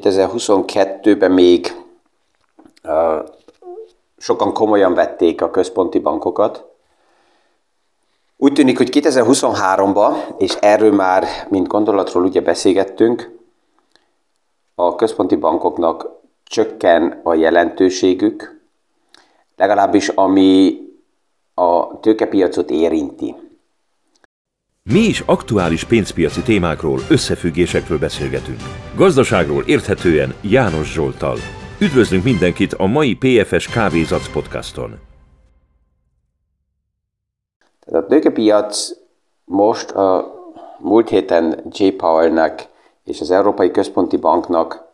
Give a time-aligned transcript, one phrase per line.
[0.00, 1.76] 2022-ben még
[4.16, 6.64] sokan komolyan vették a központi bankokat.
[8.36, 13.38] Úgy tűnik, hogy 2023-ban, és erről már, mint gondolatról ugye beszélgettünk,
[14.74, 16.08] a központi bankoknak
[16.44, 18.60] csökken a jelentőségük,
[19.56, 20.80] legalábbis ami
[21.54, 23.45] a tőkepiacot érinti.
[24.92, 28.60] Mi is aktuális pénzpiaci témákról, összefüggésekről beszélgetünk.
[28.96, 31.36] Gazdaságról érthetően János Zsoltal.
[31.80, 34.98] Üdvözlünk mindenkit a mai PFS Kávézac podcaston.
[37.92, 38.90] A tőkepiac
[39.44, 40.34] most a
[40.78, 41.88] múlt héten J.
[41.88, 42.68] Powell-nek
[43.04, 44.84] és az Európai Központi Banknak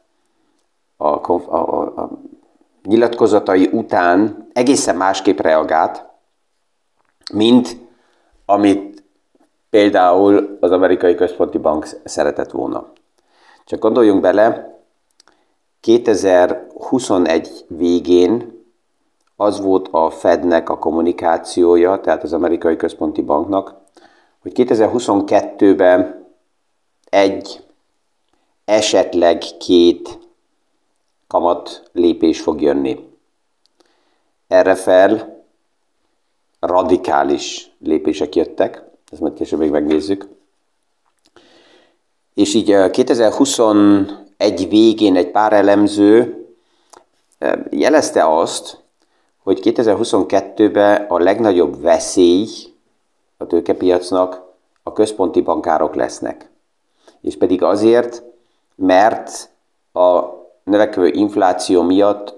[0.96, 2.10] a, a, a, a
[2.82, 6.04] nyilatkozatai után egészen másképp reagált,
[7.32, 7.76] mint
[8.44, 8.91] amit
[9.72, 12.92] például az amerikai központi bank szeretett volna.
[13.64, 14.78] Csak gondoljunk bele,
[15.80, 18.64] 2021 végén
[19.36, 23.74] az volt a Fednek a kommunikációja, tehát az amerikai központi banknak,
[24.42, 26.26] hogy 2022-ben
[27.04, 27.64] egy,
[28.64, 30.18] esetleg két
[31.26, 33.08] kamat lépés fog jönni.
[34.48, 35.44] Erre fel
[36.60, 40.28] radikális lépések jöttek, ezt majd később még megnézzük.
[42.34, 46.46] És így 2021 végén egy pár elemző
[47.70, 48.80] jelezte azt,
[49.42, 52.46] hogy 2022-ben a legnagyobb veszély
[53.36, 54.42] a tőkepiacnak
[54.82, 56.50] a központi bankárok lesznek.
[57.20, 58.22] És pedig azért,
[58.74, 59.50] mert
[59.92, 60.22] a
[60.64, 62.34] növekvő infláció miatt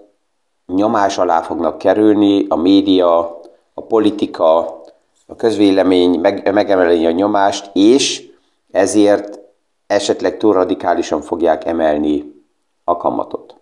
[0.67, 3.41] nyomás alá fognak kerülni a média,
[3.75, 4.83] a politika,
[5.27, 8.31] a közvélemény meg, megemeli a nyomást, és
[8.71, 9.39] ezért
[9.87, 12.43] esetleg túl radikálisan fogják emelni
[12.85, 13.57] a kamatot.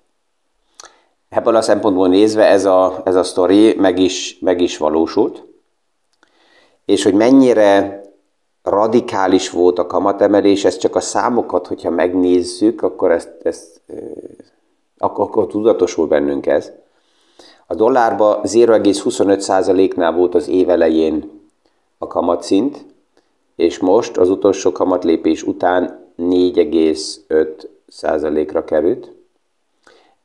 [1.29, 5.45] Ebből a szempontból nézve ez a, ez a sztori meg is, meg is valósult,
[6.85, 8.01] és hogy mennyire
[8.63, 13.81] radikális volt a kamatemelés, ez csak a számokat, hogyha megnézzük, akkor ezt, ezt
[14.99, 16.73] akkor, akkor tudatosul bennünk ez.
[17.67, 21.42] A dollárba 0,25%-nál volt az év elején
[22.03, 22.85] a kamatszint,
[23.57, 29.13] és most az utolsó kamatlépés után 4,5%-ra került.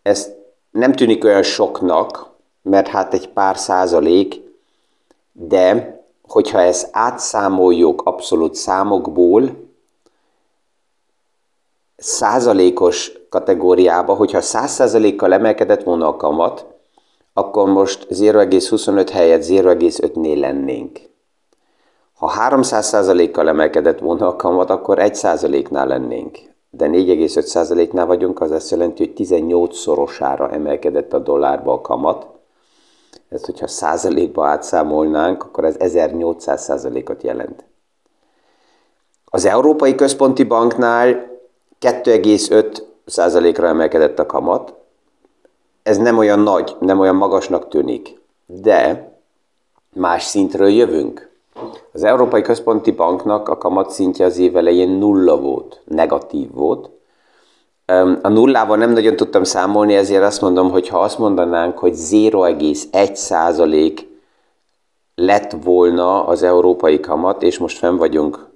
[0.02, 0.32] Ez
[0.72, 2.30] nem tűnik olyan soknak,
[2.62, 4.42] mert hát egy pár százalék,
[5.32, 5.96] de
[6.28, 9.66] hogyha ezt átszámoljuk abszolút számokból,
[11.98, 16.66] százalékos kategóriába, hogyha 100%-kal emelkedett volna a kamat,
[17.34, 21.07] akkor most 0,25 helyett 0,5-nél lennénk.
[22.18, 26.38] Ha 300%-kal emelkedett volna a kamat, akkor 1%-nál lennénk.
[26.70, 32.28] De 4,5%-nál vagyunk, az azt jelenti, hogy 18-szorosára emelkedett a dollárba a kamat.
[33.30, 37.64] Ezt, hogyha százalékba átszámolnánk, akkor ez 1800 százalékot jelent.
[39.26, 41.08] Az Európai Központi Banknál
[41.80, 44.74] 2,5 százalékra emelkedett a kamat.
[45.84, 49.12] Ez nem olyan nagy, nem olyan magasnak tűnik, de
[49.94, 51.27] más szintről jövünk.
[51.94, 56.90] Az Európai Központi Banknak a kamatszintje az év elején nulla volt, negatív volt.
[58.22, 63.14] A nullával nem nagyon tudtam számolni, ezért azt mondom, hogy ha azt mondanánk, hogy 0,1
[63.14, 64.08] százalék
[65.16, 68.50] lett volna az európai kamat, és most fenn vagyunk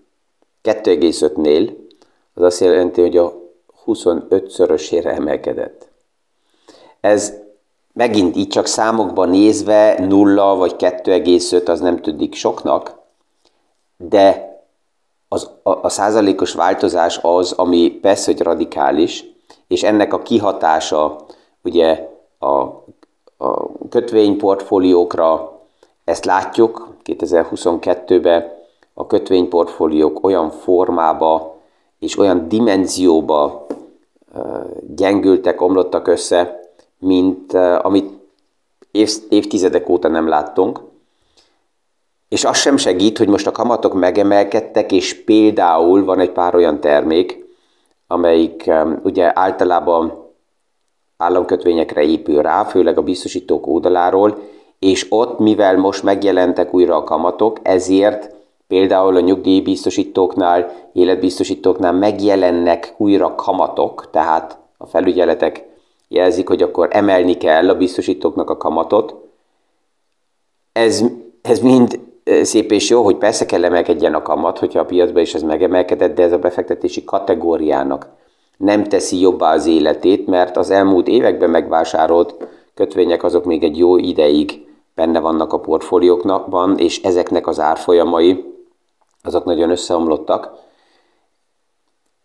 [0.64, 1.74] 2,5-nél,
[2.34, 3.34] az azt jelenti, hogy a
[3.86, 5.90] 25-szörösére emelkedett.
[7.00, 7.34] Ez
[7.94, 13.00] megint így csak számokban nézve 0 vagy 2,5 az nem tűnik soknak,
[13.98, 14.50] de
[15.28, 19.26] az, a, a százalékos változás az, ami persze, hogy radikális,
[19.68, 21.26] és ennek a kihatása
[21.64, 22.10] ugye
[22.40, 22.52] a,
[23.38, 25.60] a kötvényportfóliókra,
[26.04, 28.60] ezt látjuk 2022-ben,
[28.94, 31.56] a kötvényportfóliók olyan formába
[32.00, 33.66] és olyan dimenzióba
[34.96, 36.61] gyengültek, omlottak össze,
[37.02, 38.10] mint amit
[38.92, 40.80] év, évtizedek óta nem láttunk.
[42.30, 46.80] És az sem segít, hogy most a kamatok megemelkedtek, és például van egy pár olyan
[46.80, 47.46] termék,
[48.08, 48.72] amelyik
[49.04, 50.30] ugye általában
[51.18, 54.38] államkötvényekre épül rá, főleg a biztosítók oldaláról,
[54.80, 58.40] és ott, mivel most megjelentek újra a kamatok, ezért
[58.72, 65.66] Például a nyugdíjbiztosítóknál, életbiztosítóknál megjelennek újra kamatok, tehát a felügyeletek
[66.12, 69.16] jelzik, hogy akkor emelni kell a biztosítóknak a kamatot.
[70.72, 71.04] Ez,
[71.42, 72.00] ez mind
[72.42, 76.16] szép és jó, hogy persze kell emelkedjen a kamat, hogyha a piacban is ez megemelkedett,
[76.16, 78.08] de ez a befektetési kategóriának
[78.58, 82.36] nem teszi jobbá az életét, mert az elmúlt években megvásárolt
[82.74, 88.46] kötvények azok még egy jó ideig benne vannak a portfóliókban, és ezeknek az árfolyamai
[89.24, 90.52] azok nagyon összeomlottak.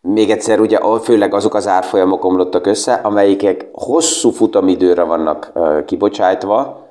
[0.09, 5.53] Még egyszer, ugye főleg azok az árfolyamok omlottak össze, amelyikek hosszú futamidőre vannak
[5.87, 6.87] kibocsájtva,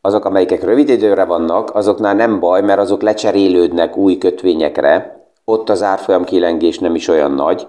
[0.00, 5.82] azok, amelyikek rövid időre vannak, azoknál nem baj, mert azok lecserélődnek új kötvényekre, ott az
[5.82, 7.66] árfolyam kilengés nem is olyan nagy.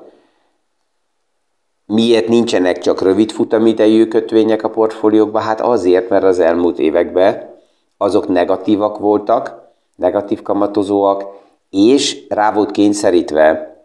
[1.86, 5.42] Miért nincsenek csak rövid futamidejű kötvények a portfóliókban?
[5.42, 7.56] Hát azért, mert az elmúlt években
[7.98, 9.62] azok negatívak voltak,
[9.96, 11.26] negatív kamatozóak,
[11.70, 13.77] és rá volt kényszerítve,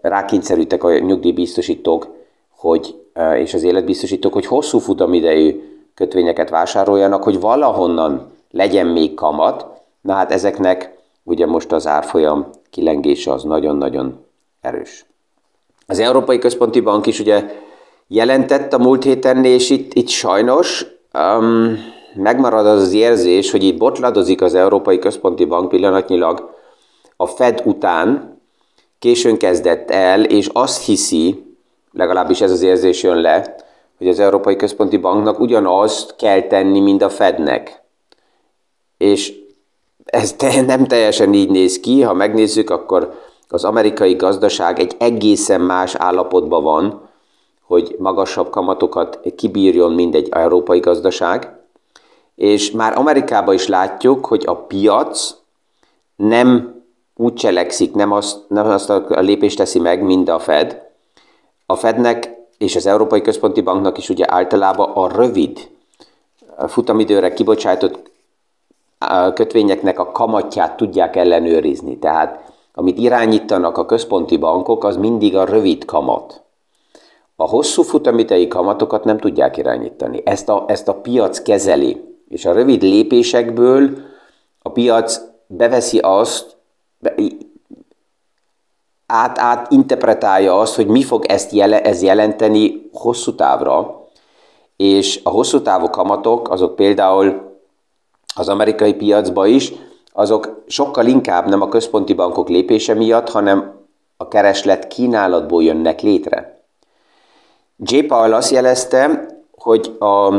[0.00, 2.08] rákényszerültek a nyugdíjbiztosítók,
[2.56, 2.94] hogy,
[3.36, 9.66] és az életbiztosítók, hogy hosszú futamidejű kötvényeket vásároljanak, hogy valahonnan legyen még kamat.
[10.00, 14.24] Na hát ezeknek ugye most az árfolyam kilengése az nagyon-nagyon
[14.60, 15.04] erős.
[15.86, 17.44] Az Európai Központi Bank is ugye
[18.06, 21.76] jelentett a múlt héten, és itt, itt sajnos um,
[22.14, 26.50] megmarad az az érzés, hogy itt botladozik az Európai Központi Bank pillanatnyilag
[27.16, 28.29] a Fed után,
[29.00, 31.44] későn kezdett el, és azt hiszi,
[31.92, 33.54] legalábbis ez az érzés jön le,
[33.98, 37.82] hogy az Európai Központi Banknak ugyanazt kell tenni, mint a Fednek.
[38.96, 39.32] És
[40.04, 43.14] ez te, nem teljesen így néz ki, ha megnézzük, akkor
[43.48, 47.08] az amerikai gazdaság egy egészen más állapotban van,
[47.62, 51.58] hogy magasabb kamatokat kibírjon, mint egy európai gazdaság.
[52.34, 55.34] És már Amerikában is látjuk, hogy a piac
[56.16, 56.79] nem
[57.20, 60.82] úgy cselekszik, nem azt, nem azt a lépést teszi meg, mint a Fed.
[61.66, 65.70] A Fednek és az Európai Központi Banknak is ugye általában a rövid
[66.66, 68.10] futamidőre kibocsájtott
[69.34, 71.98] kötvényeknek a kamatját tudják ellenőrizni.
[71.98, 76.42] Tehát amit irányítanak a központi bankok, az mindig a rövid kamat.
[77.36, 80.22] A hosszú futamidei kamatokat nem tudják irányítani.
[80.24, 82.04] Ezt a, ezt a piac kezeli.
[82.28, 83.90] És a rövid lépésekből
[84.62, 86.58] a piac beveszi azt,
[89.06, 94.08] át, át interpretálja azt, hogy mi fog ezt jele, ez jelenteni hosszú távra,
[94.76, 97.58] és a hosszú távú kamatok, azok például
[98.34, 99.72] az amerikai piacban is,
[100.12, 103.78] azok sokkal inkább nem a központi bankok lépése miatt, hanem
[104.16, 106.64] a kereslet kínálatból jönnek létre.
[107.76, 107.98] J.
[107.98, 109.26] Paul azt jelezte,
[109.56, 110.34] hogy a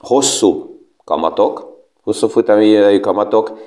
[0.00, 3.58] hosszú kamatok, hosszú futamidejű kamatok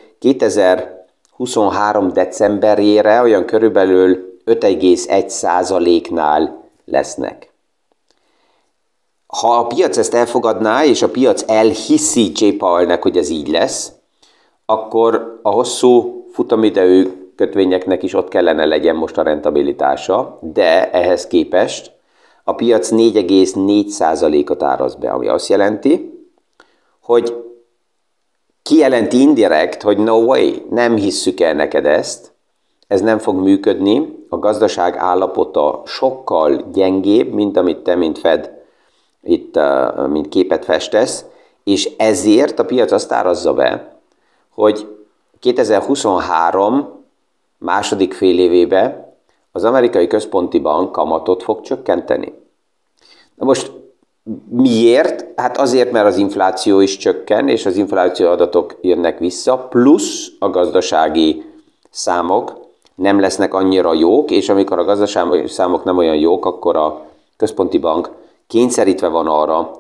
[1.38, 2.14] 2023.
[2.14, 7.54] decemberére olyan körülbelül 5,1%-nál lesznek.
[9.28, 12.50] Ha a piac ezt elfogadná, és a piac elhiszi J.
[12.50, 13.92] Paulnek, hogy ez így lesz,
[14.66, 21.92] akkor a hosszú futamidejű kötvényeknek is ott kellene legyen most a rentabilitása, de ehhez képest
[22.44, 26.28] a piac 4,4%-ot áraz be, ami azt jelenti,
[27.02, 27.46] hogy
[28.66, 32.34] kijelenti indirekt, hogy no way, nem hisszük el neked ezt,
[32.88, 38.52] ez nem fog működni, a gazdaság állapota sokkal gyengébb, mint amit te, mint Fed,
[39.24, 39.60] itt,
[40.08, 41.26] mint képet festesz,
[41.64, 44.00] és ezért a piac azt árazza be,
[44.50, 44.98] hogy
[45.40, 47.04] 2023
[47.58, 49.16] második fél évébe
[49.52, 52.34] az amerikai központi bank kamatot fog csökkenteni.
[53.36, 53.72] Na most
[54.50, 55.26] miért?
[55.36, 60.50] Hát azért, mert az infláció is csökken, és az infláció adatok jönnek vissza, plusz a
[60.50, 61.44] gazdasági
[61.90, 62.64] számok
[62.96, 67.06] nem lesznek annyira jók, és amikor a gazdasági számok nem olyan jók, akkor a
[67.38, 68.10] központi bank
[68.48, 69.72] kényszerítve van arra,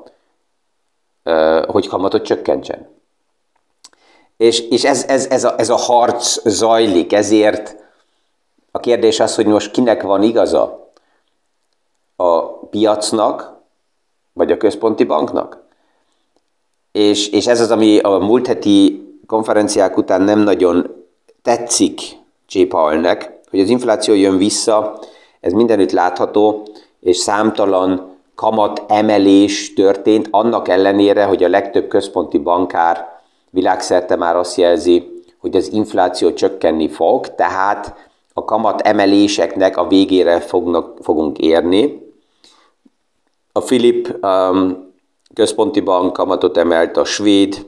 [1.67, 2.89] hogy kamatot csökkentsen.
[4.37, 7.75] És, és ez, ez, ez, a, ez a harc zajlik, ezért
[8.71, 10.89] a kérdés az, hogy most kinek van igaza?
[12.15, 13.54] A piacnak,
[14.35, 15.63] vagy a központi banknak?
[16.91, 21.05] És, és ez az, ami a múlt heti konferenciák után nem nagyon
[21.41, 22.01] tetszik
[22.49, 22.63] J.
[22.63, 24.99] Paulnek, hogy az infláció jön vissza,
[25.39, 26.67] ez mindenütt látható,
[26.99, 34.57] és számtalan kamat emelés történt, annak ellenére, hogy a legtöbb központi bankár világszerte már azt
[34.57, 37.95] jelzi, hogy az infláció csökkenni fog, tehát
[38.33, 42.04] a kamat emeléseknek a végére fognak, fogunk érni.
[43.57, 44.93] A Filip um,
[45.33, 47.65] központi bank kamatot emelt, a svéd,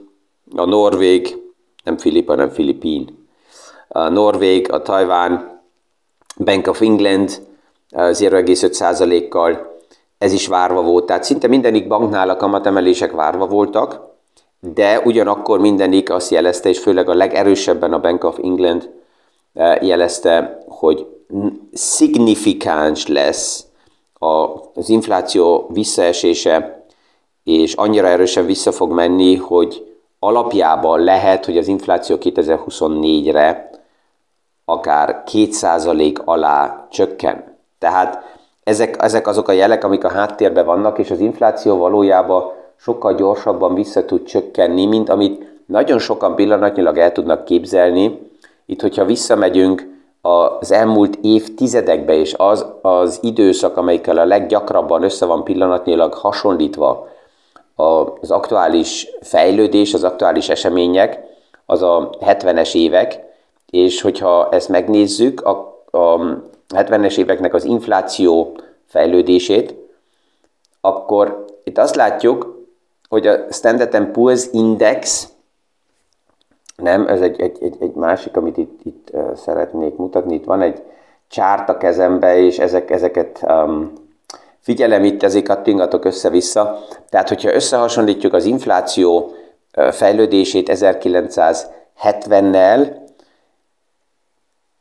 [0.56, 1.38] a norvég,
[1.84, 3.28] nem Filip, hanem Filipín,
[3.88, 5.62] a norvég, a Tajván,
[6.38, 7.42] Bank of England
[7.92, 9.78] 0,5%-kal,
[10.18, 11.06] ez is várva volt.
[11.06, 14.00] Tehát szinte mindenik banknál a kamatemelések várva voltak,
[14.60, 18.90] de ugyanakkor mindenik azt jelezte, és főleg a legerősebben a Bank of England
[19.54, 21.08] eh, jelezte, hogy
[21.74, 23.67] szignifikáns lesz
[24.18, 26.86] az infláció visszaesése,
[27.44, 33.70] és annyira erősen vissza fog menni, hogy alapjában lehet, hogy az infláció 2024-re
[34.66, 37.58] akár 2% alá csökken.
[37.80, 43.16] Tehát ezek, ezek azok a jelek, amik a háttérben vannak, és az infláció valójában sokkal
[43.16, 48.20] gyorsabban vissza tud csökkenni, mint amit nagyon sokan pillanatnyilag el tudnak képzelni.
[48.66, 55.44] Itt, hogyha visszamegyünk az elmúlt évtizedekbe, és az az időszak, amelyikkel a leggyakrabban össze van
[55.44, 57.08] pillanatnyilag hasonlítva
[57.76, 61.20] az aktuális fejlődés, az aktuális események,
[61.66, 63.20] az a 70-es évek,
[63.70, 66.20] és hogyha ezt megnézzük, a, a
[66.76, 69.76] 70-es éveknek az infláció fejlődését,
[70.82, 72.66] akkor itt azt látjuk,
[73.10, 75.28] hogy a Standard Poor's Index,
[76.84, 80.82] nem, ez egy, egy, egy, egy másik, amit itt, itt szeretnék mutatni, itt van egy
[81.28, 83.94] csárt a kezembe, és ezek, ezeket um,
[84.60, 86.80] figyelem itt, ezért kattingatok össze-vissza.
[87.10, 89.32] Tehát, hogyha összehasonlítjuk az infláció
[89.92, 93.06] fejlődését 1970-nel,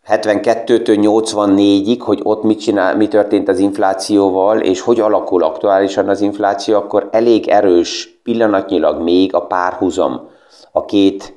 [0.08, 6.20] 72-től 84-ig, hogy ott mit, csinál, mi történt az inflációval, és hogy alakul aktuálisan az
[6.20, 10.28] infláció, akkor elég erős pillanatnyilag még a párhuzam
[10.72, 11.35] a két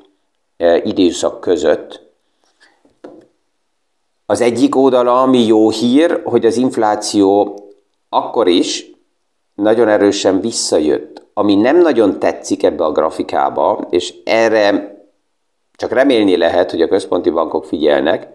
[0.84, 2.02] időszak között.
[4.26, 7.60] Az egyik oldala, ami jó hír, hogy az infláció
[8.10, 8.92] akkor is
[9.54, 11.22] nagyon erősen visszajött.
[11.34, 14.98] Ami nem nagyon tetszik ebbe a grafikába, és erre
[15.76, 18.28] csak remélni lehet, hogy a központi bankok figyelnek,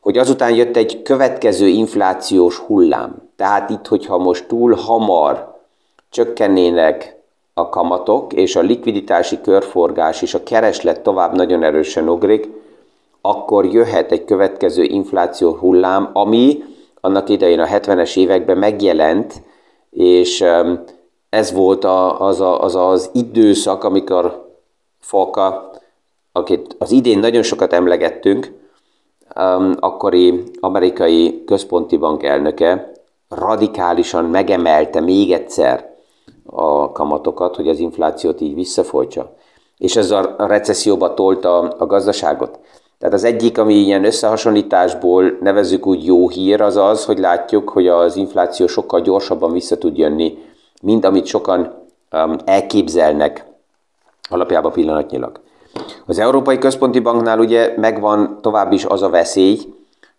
[0.00, 3.30] hogy azután jött egy következő inflációs hullám.
[3.36, 5.60] Tehát itt, hogyha most túl hamar
[6.10, 7.13] csökkennének
[7.54, 12.48] a kamatok, és a likviditási körforgás és a kereslet tovább nagyon erősen ugrik,
[13.20, 16.62] akkor jöhet egy következő infláció hullám, ami
[17.00, 19.42] annak idején a 70-es években megjelent,
[19.90, 20.44] és
[21.28, 21.84] ez volt
[22.18, 24.52] az, a, az az időszak, amikor
[25.00, 25.70] Foka,
[26.32, 28.52] akit az idén nagyon sokat emlegettünk,
[29.78, 32.92] akkori amerikai központi bank elnöke
[33.28, 35.93] radikálisan megemelte még egyszer
[36.56, 39.32] a kamatokat, hogy az inflációt így visszafolytsa.
[39.78, 42.58] És ez a recesszióba tolta a gazdaságot.
[42.98, 47.88] Tehát az egyik, ami ilyen összehasonlításból nevezük úgy jó hír, az az, hogy látjuk, hogy
[47.88, 50.38] az infláció sokkal gyorsabban vissza tud jönni,
[50.82, 51.60] mint amit sokan
[52.12, 53.46] um, elképzelnek
[54.28, 55.40] alapjában pillanatnyilag.
[56.06, 59.58] Az Európai Központi Banknál ugye megvan tovább is az a veszély,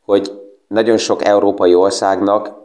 [0.05, 0.31] hogy
[0.67, 2.64] nagyon sok európai országnak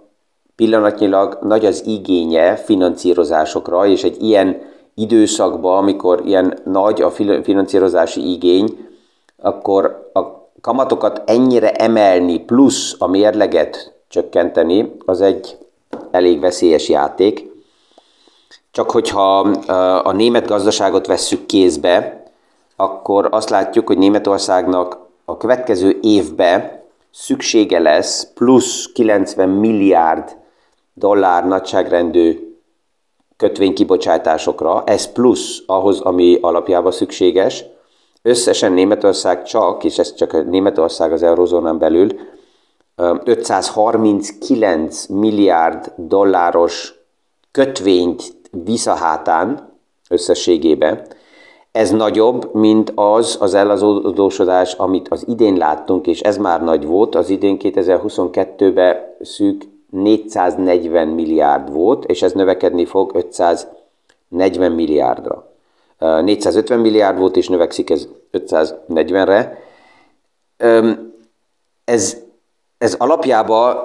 [0.61, 4.63] pillanatnyilag nagy az igénye financírozásokra, és egy ilyen
[4.95, 7.11] időszakban, amikor ilyen nagy a
[7.43, 8.89] finanszírozási igény,
[9.43, 10.21] akkor a
[10.61, 15.59] kamatokat ennyire emelni, plusz a mérleget csökkenteni, az egy
[16.11, 17.51] elég veszélyes játék.
[18.71, 19.39] Csak hogyha
[20.05, 22.23] a német gazdaságot vesszük kézbe,
[22.77, 30.39] akkor azt látjuk, hogy Németországnak a következő évben szüksége lesz plusz 90 milliárd
[30.95, 32.55] dollár nagyságrendű
[33.37, 37.65] kötvénykibocsátásokra, ez plusz ahhoz, ami alapjában szükséges.
[38.23, 42.09] Összesen Németország csak, és ez csak Németország az eurozónán belül,
[43.25, 46.95] 539 milliárd dolláros
[47.51, 49.79] kötvényt visz a hátán
[50.09, 51.07] összességében,
[51.73, 57.15] ez nagyobb, mint az az elazódósodás, amit az idén láttunk, és ez már nagy volt.
[57.15, 65.49] Az idén 2022-ben szűk 440 milliárd volt, és ez növekedni fog 540 milliárdra.
[65.99, 69.59] 450 milliárd volt, és növekszik ez 540-re.
[71.85, 72.17] Ez,
[72.79, 73.77] ez alapjában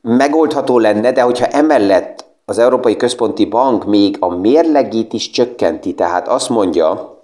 [0.00, 6.28] megoldható lenne, de hogyha emellett az Európai Központi Bank még a mérlegét is csökkenti, tehát
[6.28, 7.16] azt mondja,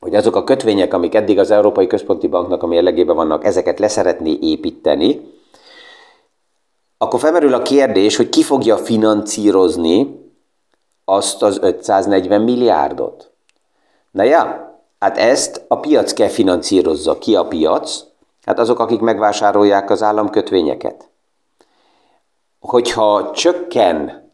[0.00, 4.38] hogy azok a kötvények, amik eddig az Európai Központi Banknak a mérlegében vannak, ezeket leszeretné
[4.40, 5.20] építeni,
[6.98, 10.26] akkor felmerül a kérdés, hogy ki fogja financírozni
[11.04, 13.30] azt az 540 milliárdot.
[14.10, 17.18] Na ja, hát ezt a piac kell financírozza.
[17.18, 18.04] Ki a piac?
[18.44, 21.08] Hát azok, akik megvásárolják az államkötvényeket.
[22.60, 24.26] Hogyha csökken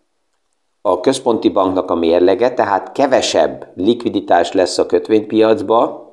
[0.83, 6.13] a központi banknak a mérlege, tehát kevesebb likviditás lesz a kötvénypiacba,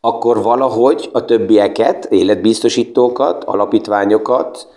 [0.00, 4.68] akkor valahogy a többieket, életbiztosítókat, alapítványokat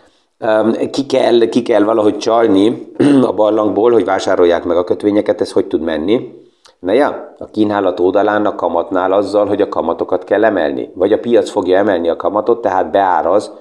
[0.92, 5.66] ki kell, ki kell valahogy csalni a barlangból, hogy vásárolják meg a kötvényeket, ez hogy
[5.66, 6.44] tud menni.
[6.80, 10.92] Na ja, a kínálat oldalán a kamatnál azzal, hogy a kamatokat kell emelni.
[10.94, 13.52] Vagy a piac fogja emelni a kamatot, tehát beáraz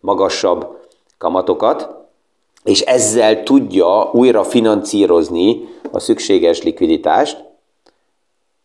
[0.00, 0.66] magasabb
[1.18, 1.88] kamatokat,
[2.64, 7.44] és ezzel tudja újra finanszírozni a szükséges likviditást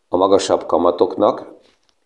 [0.10, 1.56] a magasabb kamatoknak.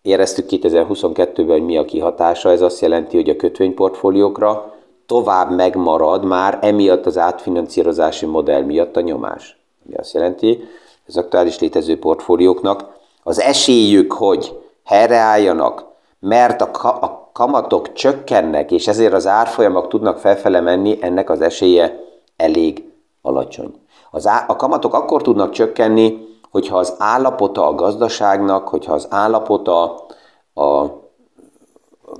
[0.01, 4.73] Éreztük 2022-ben, hogy mi a kihatása, ez azt jelenti, hogy a kötvényportfóliókra
[5.11, 9.57] tovább megmarad már emiatt az átfinanszírozási modell miatt a nyomás.
[9.85, 10.63] Ami azt jelenti,
[11.07, 12.85] az aktuális létező portfólióknak
[13.23, 15.85] az esélyük, hogy helyreálljanak,
[16.19, 21.41] mert a, ka- a kamatok csökkennek, és ezért az árfolyamok tudnak felfele menni, ennek az
[21.41, 21.99] esélye
[22.37, 22.83] elég
[23.21, 23.73] alacsony.
[24.11, 30.05] Az á- a kamatok akkor tudnak csökkenni, hogyha az állapota a gazdaságnak, hogyha az állapota
[30.53, 30.85] a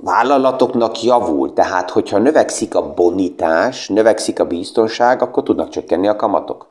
[0.04, 6.66] vállalatoknak javul, tehát hogyha növekszik a bonitás, növekszik a biztonság, akkor tudnak csökkenni a kamatok.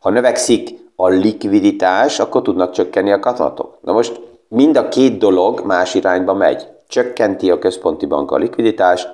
[0.00, 3.78] Ha növekszik a likviditás, akkor tudnak csökkenni a kamatok.
[3.80, 6.66] Na most mind a két dolog más irányba megy.
[6.88, 9.08] Csökkenti a központi bank a likviditást,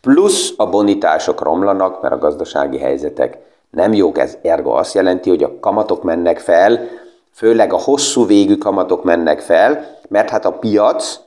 [0.00, 3.38] plusz a bonitások romlanak, mert a gazdasági helyzetek
[3.70, 4.18] nem jók.
[4.18, 6.88] Ez ergo azt jelenti, hogy a kamatok mennek fel,
[7.32, 11.20] főleg a hosszú végű kamatok mennek fel, mert hát a piac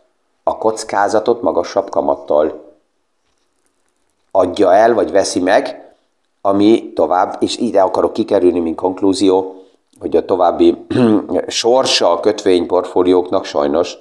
[0.48, 2.66] a kockázatot magasabb kamattal
[4.32, 5.94] adja el, vagy veszi meg,
[6.42, 9.63] ami tovább, és ide akarok kikerülni, mint konklúzió,
[10.00, 10.86] hogy a további
[11.48, 13.98] sorsa a kötvényportfólióknak sajnos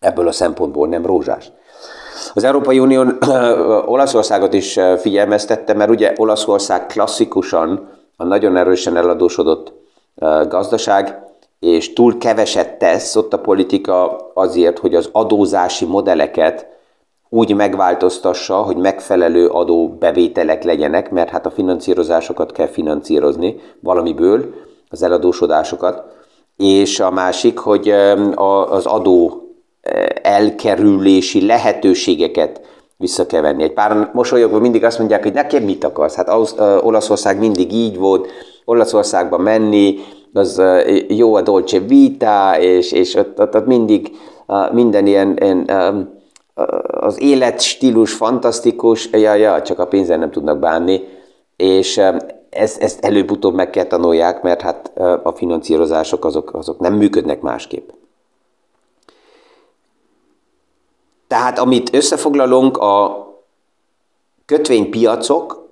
[0.00, 1.50] ebből a szempontból nem rózsás.
[2.34, 3.04] Az Európai Unió
[3.94, 9.72] Olaszországot is figyelmeztette, mert ugye Olaszország klasszikusan a nagyon erősen eladósodott
[10.48, 11.31] gazdaság,
[11.62, 16.66] és túl keveset tesz ott a politika azért, hogy az adózási modelleket
[17.28, 24.54] úgy megváltoztassa, hogy megfelelő adóbevételek legyenek, mert hát a finanszírozásokat kell finanszírozni valamiből,
[24.88, 26.02] az eladósodásokat,
[26.56, 27.90] és a másik, hogy
[28.70, 29.42] az adó
[30.22, 32.60] elkerülési lehetőségeket
[32.96, 33.62] vissza kell venni.
[33.62, 36.14] Egy pár mosolyogva mindig azt mondják, hogy nekem mit akarsz?
[36.14, 36.28] Hát
[36.82, 38.28] Olaszország mindig így volt,
[38.64, 39.98] Olaszországba menni,
[40.32, 40.62] az
[41.08, 44.16] jó a Dolce Vita, és, és ott, ott, ott mindig
[44.72, 45.70] minden ilyen, ilyen
[46.84, 51.00] az életstílus fantasztikus, ja, ja, csak a pénzen nem tudnak bánni,
[51.56, 52.00] és
[52.50, 54.92] ezt, ezt előbb-utóbb meg kell tanulják, mert hát
[55.22, 57.88] a finanszírozások azok, azok nem működnek másképp.
[61.26, 63.26] Tehát amit összefoglalunk, a
[64.44, 65.68] kötvénypiacok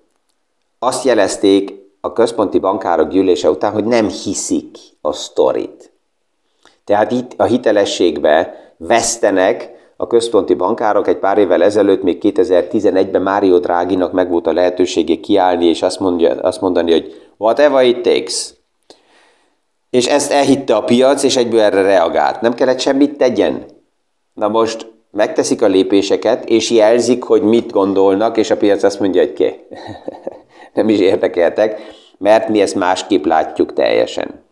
[0.78, 5.92] azt jelezték a központi bankárok gyűlése után, hogy nem hiszik a sztorit.
[6.84, 11.08] Tehát itt a hitelességbe vesztenek a központi bankárok.
[11.08, 16.00] Egy pár évvel ezelőtt, még 2011-ben Mário Dráginak meg volt a lehetősége kiállni, és azt,
[16.00, 18.54] mondja, azt mondani, hogy whatever it takes.
[19.90, 22.40] És ezt elhitte a piac, és egyből erre reagált.
[22.40, 23.64] Nem kellett semmit tegyen.
[24.34, 29.20] Na most megteszik a lépéseket, és jelzik, hogy mit gondolnak, és a piac azt mondja,
[29.20, 29.54] hogy ke.
[30.74, 31.80] nem is érdekeltek,
[32.18, 34.42] mert mi ezt másképp látjuk teljesen.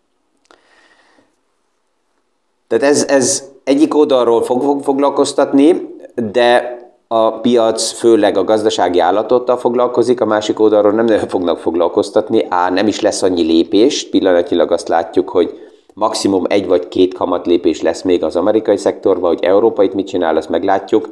[2.67, 5.95] Tehát ez, ez egyik oldalról fog foglalkoztatni,
[6.31, 6.77] de
[7.07, 12.69] a piac főleg a gazdasági állatottal foglalkozik, a másik oldalról nem nagyon fognak foglalkoztatni, á,
[12.69, 15.59] nem is lesz annyi lépés, pillanatilag azt látjuk, hogy
[15.93, 20.49] maximum egy vagy két kamatlépés lesz még az amerikai szektorban, hogy Európa mit csinál, azt
[20.49, 21.09] meglátjuk.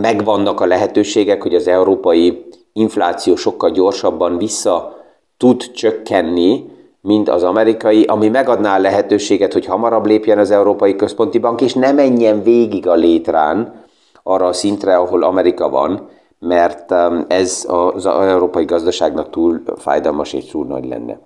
[0.00, 2.44] Megvannak a lehetőségek, hogy az európai
[2.76, 4.96] infláció sokkal gyorsabban vissza
[5.36, 11.38] tud csökkenni, mint az amerikai, ami megadná a lehetőséget, hogy hamarabb lépjen az Európai Központi
[11.38, 13.84] Bank, és ne menjen végig a létrán
[14.22, 16.08] arra a szintre, ahol Amerika van,
[16.38, 21.18] mert um, ez az európai gazdaságnak túl fájdalmas és túl nagy lenne.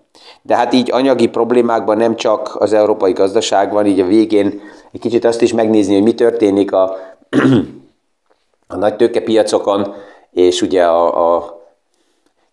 [0.42, 4.60] De hát így anyagi problémákban nem csak az európai gazdaság van, így a végén
[4.92, 6.96] egy kicsit azt is megnézni, hogy mi történik a,
[8.74, 9.94] a nagy tőkepiacokon,
[10.30, 11.60] és ugye a, a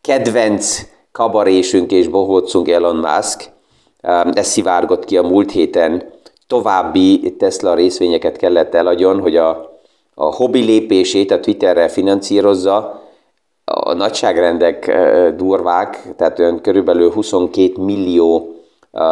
[0.01, 3.49] kedvenc kabarésünk és bohócunk Elon Musk,
[4.33, 6.13] ez szivárgott ki a múlt héten,
[6.47, 9.73] további Tesla részvényeket kellett eladjon, hogy a
[10.15, 13.03] a hobbi lépését a Twitterrel finanszírozza,
[13.65, 14.97] a nagyságrendek
[15.35, 18.55] durvák, tehát olyan körülbelül 22 millió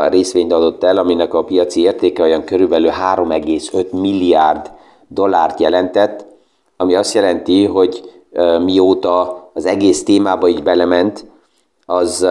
[0.10, 4.72] részvényt adott el, aminek a piaci értéke olyan körülbelül 3,5 milliárd
[5.08, 6.26] dollárt jelentett,
[6.78, 8.13] ami azt jelenti, hogy
[8.64, 11.26] mióta az egész témába így belement,
[11.86, 12.28] az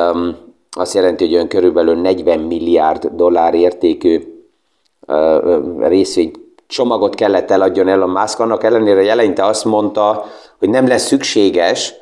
[0.71, 4.45] azt jelenti, hogy olyan körülbelül 40 milliárd dollár értékű
[5.79, 10.25] részvényt csomagot kellett eladjon Elon Musk, annak ellenére eleinte azt mondta,
[10.59, 11.95] hogy nem lesz szükséges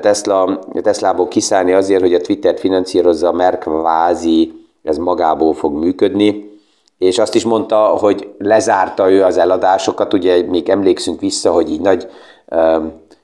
[0.00, 6.52] Tesla, Teslából kiszállni azért, hogy a Twittert finanszírozza, mert kvázi ez magából fog működni,
[6.98, 11.80] és azt is mondta, hogy lezárta ő az eladásokat, ugye még emlékszünk vissza, hogy így
[11.80, 12.06] nagy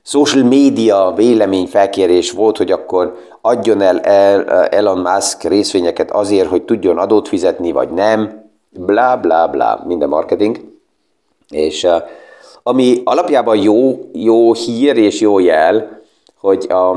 [0.03, 4.01] social media véleményfelkérés volt, hogy akkor adjon el
[4.69, 10.61] Elon Musk részvényeket azért, hogy tudjon adót fizetni, vagy nem, bla bla bla, minden marketing.
[11.49, 11.87] És
[12.63, 16.01] ami alapjában jó, jó hír és jó jel,
[16.41, 16.97] hogy a,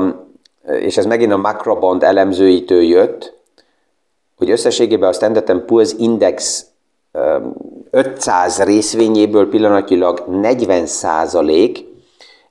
[0.80, 3.34] és ez megint a Macrobond elemzőitől jött,
[4.36, 6.66] hogy összességében a Standard Poor's Index
[7.90, 11.93] 500 részvényéből pillanatilag 40 százalék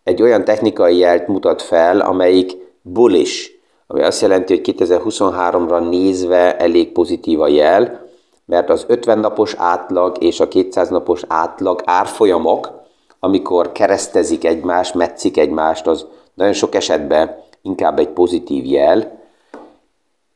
[0.03, 3.51] egy olyan technikai jelt mutat fel, amelyik bullish,
[3.87, 8.01] ami azt jelenti, hogy 2023-ra nézve elég pozitív a jel,
[8.45, 12.71] mert az 50 napos átlag és a 200 napos átlag árfolyamok,
[13.19, 19.21] amikor keresztezik egymást, metszik egymást, az nagyon sok esetben inkább egy pozitív jel.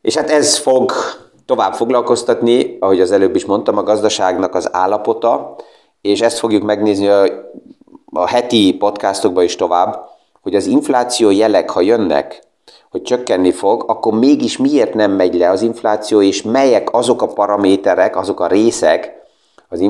[0.01, 0.91] És hát ez fog
[1.45, 5.55] tovább foglalkoztatni, ahogy az előbb is mondtam, a gazdaságnak az állapota,
[6.01, 7.23] és ezt fogjuk megnézni a,
[8.17, 10.09] a heti podcastokban is tovább,
[10.41, 12.41] hogy az infláció jelek, ha jönnek,
[12.91, 17.27] hogy csökkenni fog, akkor mégis miért nem megy le az infláció, és melyek azok a
[17.27, 19.15] paraméterek, azok a részek
[19.69, 19.89] az,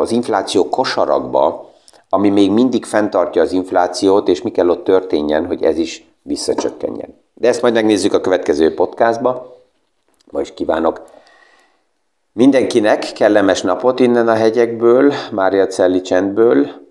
[0.00, 1.70] az infláció kosarakba,
[2.08, 7.20] ami még mindig fenntartja az inflációt, és mi kell ott történjen, hogy ez is visszacsökkenjen.
[7.34, 9.56] De ezt majd megnézzük a következő podcastba.
[10.30, 11.02] Ma is kívánok
[12.32, 16.81] mindenkinek kellemes napot innen a hegyekből, Mária Celli csendből,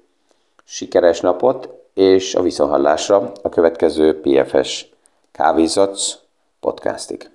[0.63, 4.85] sikeres napot, és a viszonhallásra a következő PFS
[5.31, 6.17] Kávézac
[6.59, 7.29] podcastig.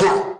[0.00, 0.31] You.